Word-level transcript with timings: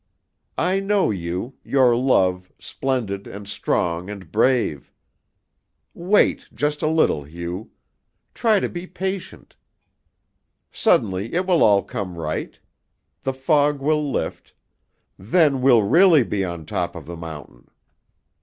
I 0.57 0.79
know 0.79 1.11
you 1.11 1.57
your 1.63 1.95
love, 1.95 2.51
splendid 2.57 3.27
and 3.27 3.47
strong 3.47 4.09
and 4.09 4.31
brave. 4.31 4.91
Wait 5.93 6.47
just 6.55 6.81
a 6.81 6.87
little, 6.87 7.23
Hugh. 7.25 7.69
Try 8.33 8.59
to 8.59 8.67
be 8.67 8.87
patient. 8.87 9.55
Suddenly 10.71 11.35
it 11.35 11.45
will 11.45 11.61
all 11.63 11.83
come 11.83 12.17
right. 12.17 12.59
The 13.21 13.33
fog 13.33 13.79
will 13.79 14.11
lift. 14.11 14.55
Then 15.19 15.61
we'll 15.61 15.83
really 15.83 16.23
be 16.23 16.43
on 16.43 16.65
top 16.65 16.95
of 16.95 17.05
the 17.05 17.15
mountain." 17.15 17.69